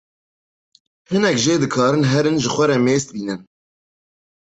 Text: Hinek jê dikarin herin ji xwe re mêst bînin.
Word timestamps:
Hinek 1.09 1.37
jê 1.43 1.55
dikarin 1.61 2.05
herin 2.11 2.37
ji 2.43 2.49
xwe 2.55 2.65
re 2.69 2.77
mêst 2.85 3.07
bînin. 3.15 3.41